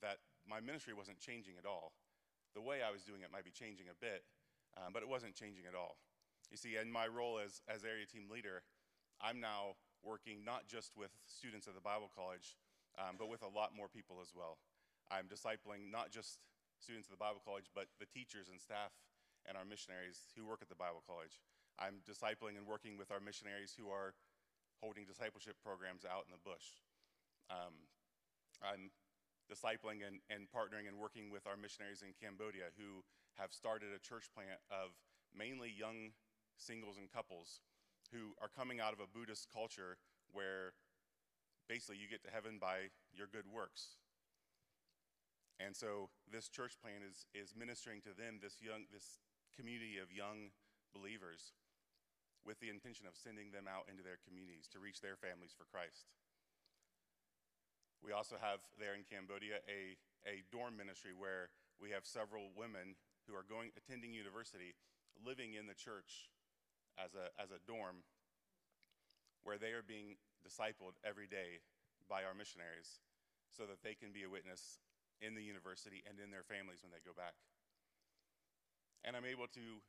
[0.00, 1.92] that my ministry wasn't changing at all.
[2.54, 4.24] The way I was doing it might be changing a bit,
[4.78, 5.98] um, but it wasn't changing at all.
[6.50, 8.62] You see, in my role as, as area team leader,
[9.20, 12.56] I'm now working not just with students at the Bible college,
[12.96, 14.58] um, but with a lot more people as well.
[15.12, 16.40] I'm discipling not just
[16.80, 18.92] students at the Bible College, but the teachers and staff
[19.46, 21.40] and our missionaries who work at the Bible College.
[21.78, 24.16] I'm discipling and working with our missionaries who are
[24.80, 26.82] holding discipleship programs out in the bush.
[27.48, 27.86] Um,
[28.60, 28.90] I'm
[29.46, 33.04] discipling and, and partnering and working with our missionaries in Cambodia who
[33.38, 34.96] have started a church plant of
[35.30, 36.16] mainly young
[36.56, 37.60] singles and couples
[38.10, 40.00] who are coming out of a Buddhist culture
[40.32, 40.72] where
[41.68, 43.98] basically you get to heaven by your good works.
[45.58, 49.24] And so this church plan is, is ministering to them, this young, this
[49.56, 50.52] community of young
[50.92, 51.56] believers,
[52.44, 55.66] with the intention of sending them out into their communities to reach their families for
[55.66, 56.12] Christ.
[58.04, 59.96] We also have there in Cambodia a,
[60.28, 61.50] a dorm ministry where
[61.80, 62.94] we have several women
[63.26, 64.78] who are going attending university,
[65.18, 66.30] living in the church
[66.94, 68.04] as a, as a dorm,
[69.42, 71.58] where they are being discipled every day
[72.06, 73.02] by our missionaries
[73.50, 74.78] so that they can be a witness
[75.18, 77.34] in the university and in their families when they go back.
[79.02, 79.82] And I'm able to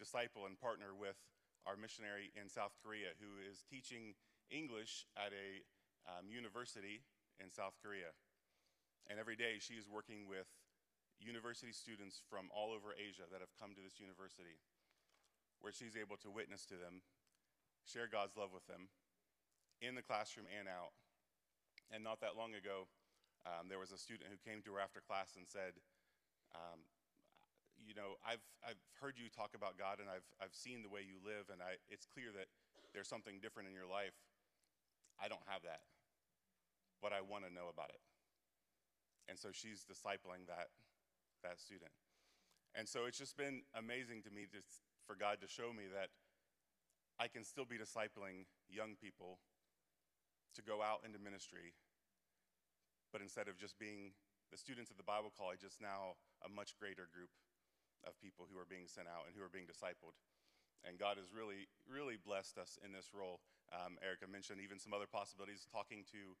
[0.00, 1.20] disciple and partner with
[1.68, 4.16] our missionary in South Korea who is teaching
[4.48, 5.60] English at a
[6.08, 7.04] um, university
[7.36, 8.16] in South Korea.
[9.12, 10.48] And every day she is working with
[11.20, 14.62] university students from all over Asia that have come to this university,
[15.60, 17.02] where she's able to witness to them,
[17.82, 18.88] share God's love with them
[19.80, 20.94] in the classroom and out.
[21.90, 22.86] And not that long ago,
[23.46, 25.78] um, there was a student who came to her after class and said,
[26.52, 26.84] um,
[27.80, 31.06] You know, I've, I've heard you talk about God and I've, I've seen the way
[31.06, 32.50] you live, and I, it's clear that
[32.92, 34.16] there's something different in your life.
[35.16, 35.82] I don't have that,
[37.00, 38.02] but I want to know about it.
[39.28, 40.72] And so she's discipling that
[41.42, 41.92] that student.
[42.74, 46.10] And so it's just been amazing to me just for God to show me that
[47.18, 49.38] I can still be discipling young people
[50.58, 51.78] to go out into ministry,
[53.14, 54.18] but instead of just being
[54.50, 57.30] the students at the Bible college, it's now a much greater group
[58.02, 60.18] of people who are being sent out and who are being discipled.
[60.82, 63.38] And God has really, really blessed us in this role.
[63.70, 66.34] Um, Erica mentioned even some other possibilities, talking to,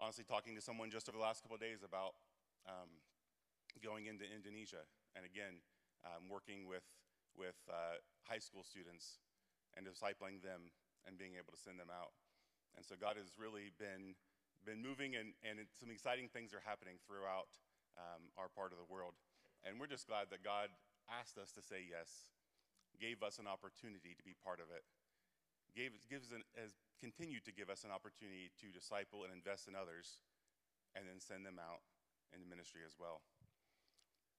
[0.00, 2.16] honestly, talking to someone just over the last couple of days about
[2.68, 3.00] um,
[3.80, 4.84] going into Indonesia,
[5.16, 5.64] and again,
[6.04, 6.84] um, working with,
[7.36, 9.20] with uh, high school students
[9.76, 10.70] and discipling them
[11.08, 12.12] and being able to send them out.
[12.78, 14.14] And so God has really been,
[14.62, 17.50] been moving, and, and some exciting things are happening throughout
[17.98, 19.18] um, our part of the world.
[19.66, 20.70] And we're just glad that God
[21.10, 22.30] asked us to say yes,
[23.02, 24.86] gave us an opportunity to be part of it,
[25.74, 29.74] gave, gives an, has continued to give us an opportunity to disciple and invest in
[29.74, 30.22] others,
[30.94, 31.82] and then send them out
[32.30, 33.26] into ministry as well.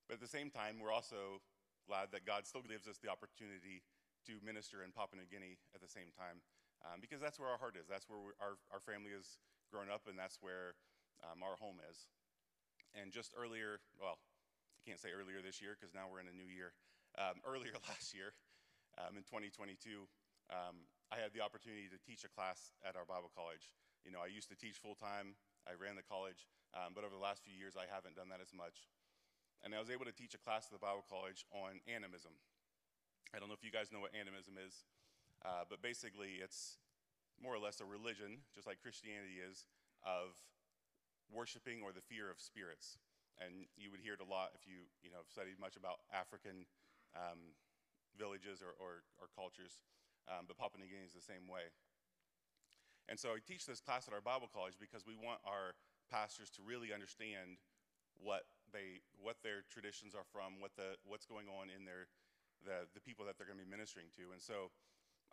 [0.08, 1.44] But at the same time, we're also
[1.92, 3.84] glad that God still gives us the opportunity
[4.32, 6.40] to minister in Papua New Guinea at the same time,
[6.86, 7.88] um, because that's where our heart is.
[7.88, 9.40] That's where our, our family has
[9.72, 10.76] grown up, and that's where
[11.24, 12.08] um, our home is.
[12.98, 14.18] And just earlier, well,
[14.78, 16.74] I can't say earlier this year because now we're in a new year.
[17.20, 18.34] Um, earlier last year,
[18.98, 20.08] um, in 2022,
[20.50, 23.76] um, I had the opportunity to teach a class at our Bible college.
[24.08, 25.36] You know, I used to teach full time,
[25.68, 28.42] I ran the college, um, but over the last few years, I haven't done that
[28.42, 28.90] as much
[29.64, 32.32] and I was able to teach a class at the Bible College on animism.
[33.36, 34.88] I don't know if you guys know what animism is,
[35.46, 36.78] uh, but basically it's
[37.40, 39.64] more or less a religion, just like Christianity is,
[40.04, 40.36] of
[41.32, 43.00] worshiping or the fear of spirits.
[43.40, 46.68] And you would hear it a lot if you, you know, studied much about African
[47.16, 47.56] um,
[48.20, 49.80] villages or, or, or cultures.
[50.28, 51.72] Um, but Papua New Guinea is the same way.
[53.08, 55.74] And so I teach this class at our Bible college because we want our
[56.12, 57.58] pastors to really understand
[58.20, 62.12] what they what their traditions are from, what the what's going on in their
[62.62, 64.30] the the people that they're going to be ministering to.
[64.30, 64.70] And so,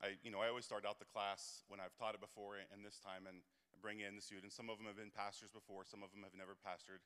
[0.03, 2.84] I you know I always start out the class when I've taught it before, and
[2.84, 3.40] this time and
[3.80, 4.57] bring in the students.
[4.57, 7.05] Some of them have been pastors before, some of them have never pastored,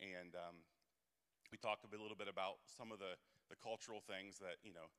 [0.00, 0.64] and um,
[1.52, 3.16] we talk a, bit, a little bit about some of the
[3.48, 4.92] the cultural things that you know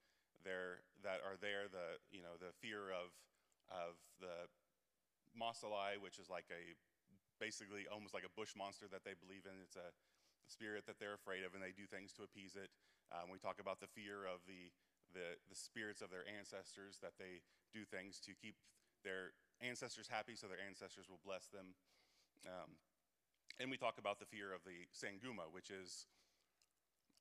[0.44, 1.70] there that are there.
[1.70, 3.14] The you know the fear of
[3.70, 4.50] of the
[5.34, 6.76] Masalai, which is like a
[7.40, 9.58] basically almost like a bush monster that they believe in.
[9.64, 9.90] It's a
[10.52, 12.70] spirit that they're afraid of, and they do things to appease it.
[13.12, 14.72] Um, we talk about the fear of the,
[15.14, 17.44] the, the spirits of their ancestors, that they
[17.74, 18.56] do things to keep
[19.04, 21.74] their ancestors happy so their ancestors will bless them.
[22.46, 22.78] Um,
[23.60, 26.08] and we talk about the fear of the Sanguma, which is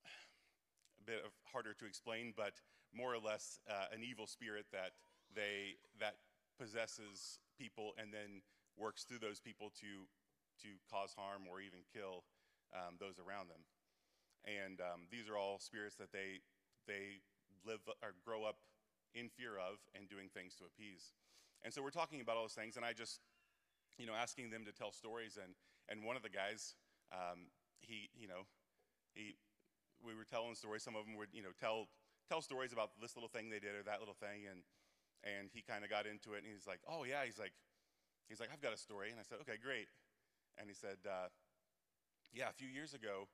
[0.05, 2.55] a bit of harder to explain, but
[2.95, 4.93] more or less uh, an evil spirit that
[5.35, 6.17] they that
[6.59, 8.43] possesses people and then
[8.77, 10.09] works through those people to,
[10.61, 12.25] to cause harm or even kill
[12.73, 13.65] um, those around them.
[14.45, 16.41] And um, these are all spirits that they,
[16.89, 17.21] they
[17.65, 18.57] live or grow up
[19.15, 21.13] in fear of and doing things to appease.
[21.63, 23.21] And so we're talking about all those things, and I just,
[23.99, 25.37] you know, asking them to tell stories.
[25.37, 25.55] And,
[25.89, 26.75] and one of the guys,
[27.13, 28.49] um, he, you know,
[29.13, 29.37] he,
[30.01, 30.83] we were telling stories.
[30.83, 31.89] Some of them would, you know, tell,
[32.29, 34.49] tell stories about this little thing they did or that little thing.
[34.49, 34.65] And,
[35.21, 37.27] and he kind of got into it, and he's like, oh, yeah.
[37.27, 37.53] He's like,
[38.31, 39.11] He's like, I've got a story.
[39.11, 39.91] And I said, okay, great.
[40.55, 41.35] And he said, uh,
[42.31, 43.27] yeah, a few years ago,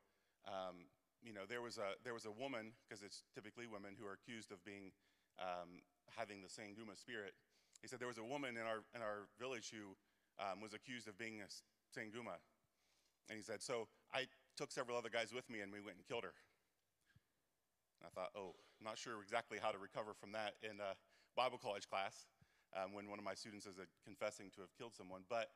[0.49, 0.89] um,
[1.23, 4.15] you know, there was a, there was a woman, because it's typically women who are
[4.15, 4.93] accused of being,
[5.39, 5.83] um,
[6.17, 7.35] having the Sanguma spirit.
[7.83, 9.97] He said there was a woman in our, in our village who
[10.41, 11.49] um, was accused of being a
[11.93, 12.41] Sanguma.
[13.29, 16.07] And he said, so I took several other guys with me and we went and
[16.07, 16.35] killed her.
[18.01, 20.95] And I thought, oh, I'm not sure exactly how to recover from that in uh,
[21.35, 22.27] Bible college class
[22.77, 25.23] um, when one of my students is uh, confessing to have killed someone.
[25.29, 25.51] But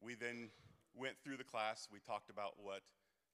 [0.00, 0.50] we then
[0.94, 1.88] went through the class.
[1.90, 2.82] We talked about what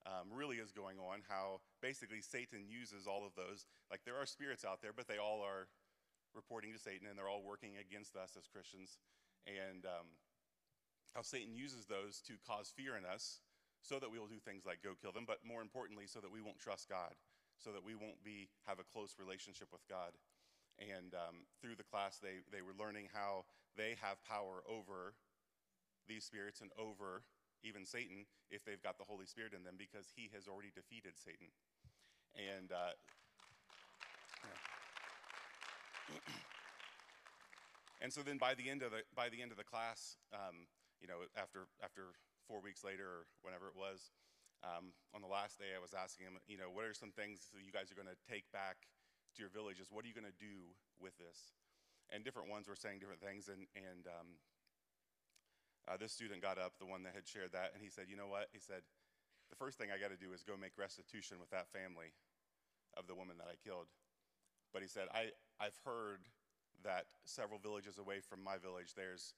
[0.07, 3.67] um, really is going on, how basically Satan uses all of those.
[3.91, 5.69] Like there are spirits out there, but they all are
[6.35, 8.99] reporting to Satan and they're all working against us as Christians.
[9.47, 10.21] And um,
[11.15, 13.41] how Satan uses those to cause fear in us
[13.81, 16.33] so that we will do things like go kill them, but more importantly, so that
[16.33, 17.13] we won't trust God,
[17.61, 20.17] so that we won't be, have a close relationship with God.
[20.81, 23.45] And um, through the class, they, they were learning how
[23.77, 25.15] they have power over
[26.09, 27.23] these spirits and over
[27.65, 31.17] even Satan if they've got the Holy Spirit in them because he has already defeated
[31.17, 31.49] Satan.
[32.37, 32.93] And uh,
[38.05, 40.69] and so then by the end of the by the end of the class, um,
[41.01, 42.13] you know, after after
[42.47, 44.13] four weeks later or whenever it was,
[44.65, 47.49] um, on the last day, I was asking him, you know, what are some things
[47.57, 48.89] that you guys are going to take back
[49.37, 49.89] to your villages?
[49.89, 51.57] What are you going to do with this?
[52.13, 54.37] And different ones were saying different things, and and um,
[55.89, 58.17] uh, this student got up, the one that had shared that, and he said, you
[58.17, 58.49] know what?
[58.53, 58.83] He said,
[59.51, 62.17] the first thing I got to do is go make restitution with that family
[62.97, 63.93] of the woman that I killed.
[64.73, 65.31] But he said, I,
[65.61, 66.27] I've heard
[66.83, 69.35] that several villages away from my village, there's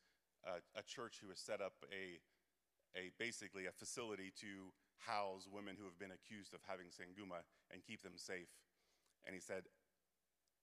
[0.46, 2.22] a, a church who has set up a,
[2.96, 4.70] a basically a facility to
[5.02, 8.48] house women who have been accused of having sanguma and keep them safe.
[9.26, 9.68] And he said,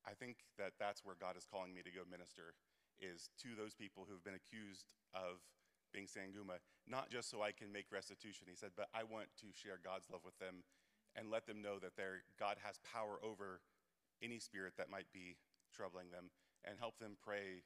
[0.08, 2.56] I think that that's where God is calling me to go minister
[3.00, 5.44] is to those people who have been accused of
[5.94, 6.58] being sanguma,
[6.90, 8.50] not just so I can make restitution.
[8.50, 10.66] He said, but I want to share God's love with them
[11.16, 11.94] and let them know that
[12.40, 13.62] God has power over
[14.22, 15.38] any spirit that might be
[15.70, 16.34] troubling them
[16.66, 17.62] and help them pray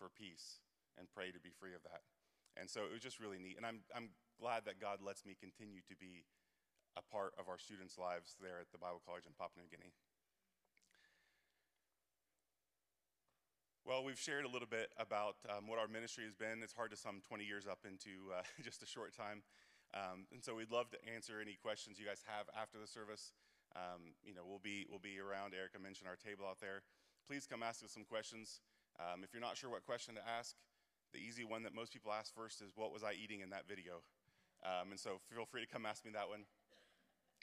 [0.00, 0.64] for peace
[0.96, 2.00] and pray to be free of that.
[2.56, 3.60] And so it was just really neat.
[3.60, 6.24] And I'm, I'm glad that God lets me continue to be
[6.96, 9.92] a part of our students' lives there at the Bible College in Papua New Guinea.
[13.86, 16.58] Well, we've shared a little bit about um, what our ministry has been.
[16.58, 19.46] It's hard to sum 20 years up into uh, just a short time.
[19.94, 23.30] Um, and so we'd love to answer any questions you guys have after the service.
[23.78, 25.54] Um, you know, we'll be, we'll be around.
[25.54, 26.82] Erica mentioned our table out there.
[27.30, 28.58] Please come ask us some questions.
[28.98, 30.58] Um, if you're not sure what question to ask,
[31.14, 33.70] the easy one that most people ask first is, What was I eating in that
[33.70, 34.02] video?
[34.66, 36.42] Um, and so feel free to come ask me that one,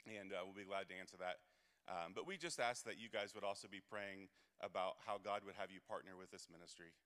[0.04, 1.40] and uh, we'll be glad to answer that.
[1.84, 4.32] Um, but we just ask that you guys would also be praying
[4.64, 6.96] about how God would have you partner with this ministry.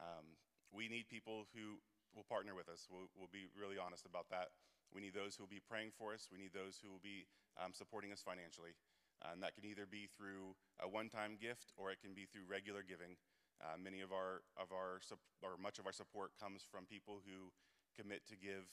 [0.00, 0.40] Um,
[0.72, 1.78] we need people who
[2.16, 2.88] will partner with us.
[2.88, 4.54] We'll, we'll, be really honest about that.
[4.94, 6.30] We need those who will be praying for us.
[6.30, 7.26] We need those who will be
[7.58, 8.78] um, supporting us financially.
[9.22, 12.82] And that can either be through a one-time gift or it can be through regular
[12.82, 13.16] giving.
[13.62, 14.98] Uh, many of our of our
[15.40, 17.54] or much of our support comes from people who
[17.94, 18.66] commit to give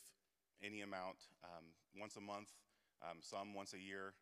[0.60, 2.50] any amount um, once a month,
[3.00, 4.14] um, some once a year,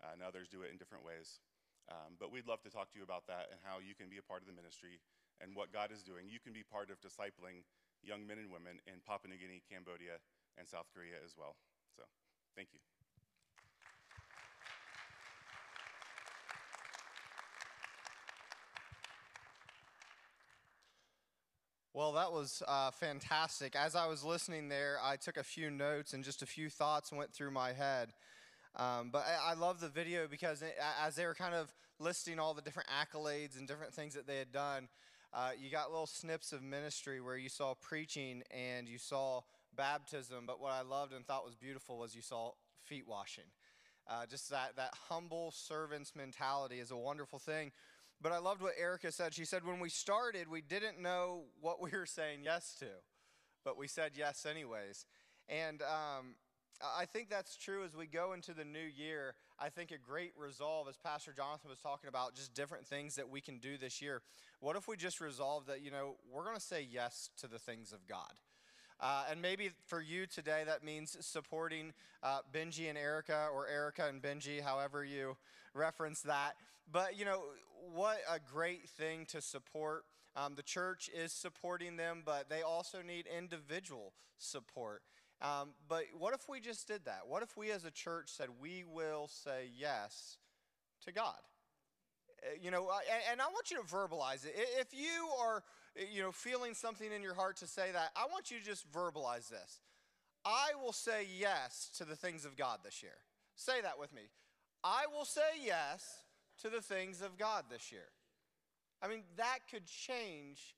[0.00, 1.40] and others do it in different ways.
[1.88, 4.20] Um, but we'd love to talk to you about that and how you can be
[4.20, 5.00] a part of the ministry
[5.40, 6.28] and what God is doing.
[6.28, 7.64] You can be part of discipling
[8.04, 10.20] young men and women in Papua New Guinea, Cambodia,
[10.60, 11.56] and South Korea as well.
[11.96, 12.04] So,
[12.54, 12.80] thank you.
[21.98, 23.74] Well, that was uh, fantastic.
[23.74, 27.10] As I was listening there, I took a few notes and just a few thoughts
[27.10, 28.12] went through my head.
[28.76, 32.38] Um, but I, I, love the video because it, as they were kind of listing
[32.38, 34.88] all the different accolades and different things that they had done,
[35.32, 39.40] uh, you got little snips of ministry where you saw preaching and you saw
[39.76, 40.44] baptism.
[40.46, 42.52] But what I loved and thought was beautiful was you saw
[42.84, 43.44] feet washing.
[44.08, 47.72] Uh, just that, that humble servant's mentality is a wonderful thing.
[48.20, 49.34] But I loved what Erica said.
[49.34, 52.86] She said, when we started, we didn't know what we were saying yes to,
[53.64, 55.06] but we said yes anyways.
[55.48, 56.34] And um,
[56.80, 59.34] I think that's true as we go into the new year.
[59.58, 63.28] I think a great resolve, as Pastor Jonathan was talking about, just different things that
[63.28, 64.22] we can do this year.
[64.60, 67.58] What if we just resolve that, you know, we're going to say yes to the
[67.58, 68.32] things of God?
[69.00, 74.08] Uh, and maybe for you today, that means supporting uh, Benji and Erica, or Erica
[74.08, 75.36] and Benji, however you
[75.74, 76.54] reference that.
[76.90, 77.42] But, you know,
[77.92, 80.04] what a great thing to support.
[80.36, 85.02] Um, the church is supporting them, but they also need individual support.
[85.40, 87.20] Um, but what if we just did that?
[87.26, 90.36] What if we as a church said we will say yes
[91.04, 91.36] to God?
[92.42, 92.90] Uh, you know,
[93.30, 94.54] and I want you to verbalize it.
[94.56, 95.62] If you are,
[96.12, 98.90] you know, feeling something in your heart to say that, I want you to just
[98.92, 99.80] verbalize this.
[100.44, 103.18] I will say yes to the things of God this year.
[103.54, 104.22] Say that with me.
[104.82, 106.24] I will say yes
[106.62, 108.08] to the things of God this year.
[109.02, 110.74] I mean, that could change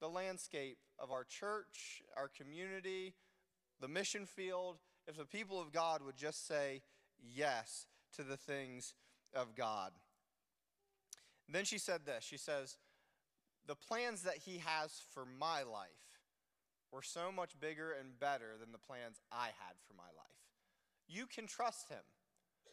[0.00, 3.14] the landscape of our church, our community,
[3.80, 6.82] the mission field, if the people of God would just say
[7.34, 8.94] yes to the things
[9.34, 9.92] of God.
[11.48, 12.76] Then she said this She says,
[13.66, 15.88] The plans that he has for my life
[16.92, 20.26] were so much bigger and better than the plans I had for my life.
[21.08, 22.04] You can trust him.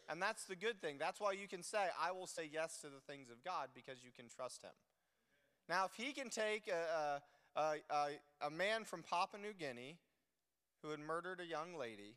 [0.08, 0.98] And that's the good thing.
[1.00, 4.04] That's why you can say, I will say yes to the things of God because
[4.04, 4.72] you can trust him.
[5.68, 7.22] Now, if he can take a,
[7.56, 9.98] a, a, a man from Papua New Guinea
[10.86, 12.16] who had murdered a young lady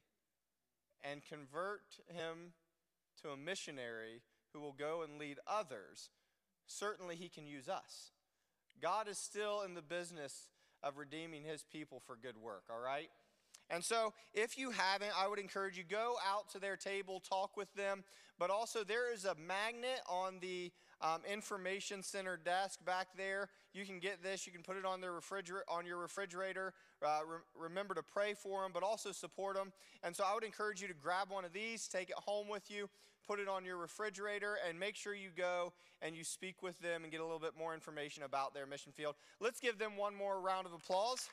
[1.02, 2.52] and convert him
[3.22, 4.20] to a missionary
[4.52, 6.10] who will go and lead others,
[6.66, 8.12] certainly he can use us.
[8.80, 10.48] God is still in the business
[10.82, 13.08] of redeeming his people for good work, all right?
[13.70, 17.56] And so, if you haven't, I would encourage you go out to their table, talk
[17.56, 18.04] with them.
[18.38, 23.48] But also, there is a magnet on the um, information center desk back there.
[23.72, 24.46] You can get this.
[24.46, 26.74] You can put it on their refrigerator, on your refrigerator.
[27.04, 29.72] Uh, re- remember to pray for them, but also support them.
[30.02, 32.70] And so, I would encourage you to grab one of these, take it home with
[32.70, 32.88] you,
[33.26, 35.72] put it on your refrigerator, and make sure you go
[36.02, 38.92] and you speak with them and get a little bit more information about their mission
[38.92, 39.14] field.
[39.40, 41.28] Let's give them one more round of applause.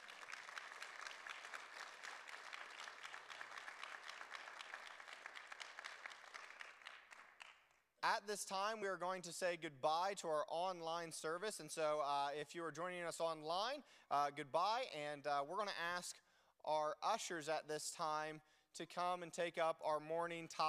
[8.13, 11.59] At this time, we are going to say goodbye to our online service.
[11.59, 13.81] And so, uh, if you are joining us online,
[14.11, 14.83] uh, goodbye.
[15.11, 16.15] And uh, we're going to ask
[16.65, 18.41] our ushers at this time
[18.75, 20.65] to come and take up our morning tithe.